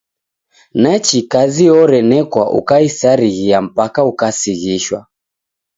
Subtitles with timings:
[0.81, 5.07] Nachi kazi orenekwa ukaisarighia mpaka ukasighishwa.